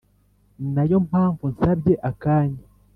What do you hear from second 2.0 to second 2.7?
akanya